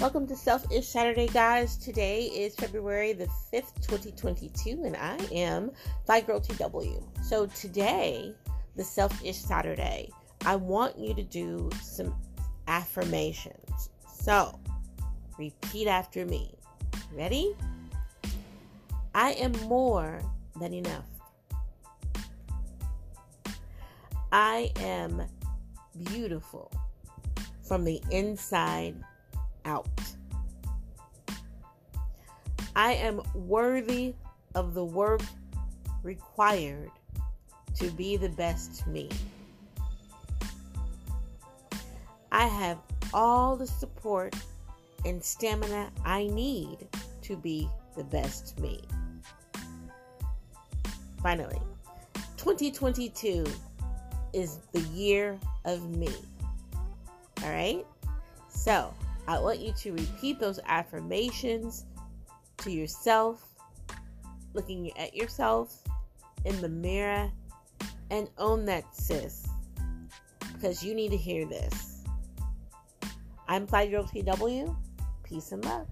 Welcome 0.00 0.26
to 0.28 0.34
Selfish 0.34 0.88
Saturday, 0.88 1.26
guys. 1.26 1.76
Today 1.76 2.22
is 2.22 2.54
February 2.54 3.12
the 3.12 3.26
5th, 3.52 3.86
2022, 3.86 4.84
and 4.86 4.96
I 4.96 5.18
am 5.30 5.72
Fly 6.06 6.22
Girl 6.22 6.40
TW. 6.40 7.04
So, 7.22 7.44
today, 7.48 8.34
the 8.76 8.82
Selfish 8.82 9.36
Saturday, 9.36 10.08
I 10.46 10.56
want 10.56 10.98
you 10.98 11.12
to 11.12 11.22
do 11.22 11.68
some 11.82 12.14
affirmations. 12.66 13.90
So, 14.10 14.58
repeat 15.38 15.86
after 15.86 16.24
me. 16.24 16.54
Ready? 17.12 17.54
I 19.14 19.32
am 19.32 19.52
more 19.68 20.22
than 20.58 20.72
enough. 20.72 21.04
I 24.32 24.72
am 24.76 25.24
beautiful 26.06 26.72
from 27.60 27.84
the 27.84 28.00
inside 28.10 28.94
out. 29.64 29.88
I 32.76 32.92
am 32.94 33.20
worthy 33.34 34.14
of 34.54 34.74
the 34.74 34.84
work 34.84 35.22
required 36.02 36.90
to 37.74 37.90
be 37.90 38.16
the 38.16 38.28
best 38.28 38.86
me. 38.86 39.08
I 42.32 42.46
have 42.46 42.78
all 43.12 43.56
the 43.56 43.66
support 43.66 44.34
and 45.04 45.22
stamina 45.22 45.90
I 46.04 46.26
need 46.28 46.88
to 47.22 47.36
be 47.36 47.68
the 47.96 48.04
best 48.04 48.58
me. 48.60 48.80
Finally, 51.22 51.60
2022 52.36 53.44
is 54.32 54.58
the 54.72 54.80
year 54.80 55.38
of 55.64 55.90
me. 55.90 56.12
All 57.42 57.50
right? 57.50 57.84
So, 58.48 58.94
I 59.30 59.38
want 59.38 59.60
you 59.60 59.72
to 59.72 59.92
repeat 59.92 60.40
those 60.40 60.58
affirmations 60.66 61.84
to 62.58 62.72
yourself, 62.72 63.46
looking 64.54 64.90
at 64.98 65.14
yourself 65.14 65.84
in 66.44 66.60
the 66.60 66.68
mirror, 66.68 67.30
and 68.10 68.28
own 68.38 68.64
that, 68.64 68.92
sis, 68.92 69.46
because 70.52 70.82
you 70.82 70.96
need 70.96 71.12
to 71.12 71.16
hear 71.16 71.46
this. 71.46 72.02
I'm 73.46 73.68
Fly 73.68 73.86
Girl 73.86 74.02
TW. 74.02 74.74
Peace 75.22 75.52
and 75.52 75.64
love. 75.64 75.86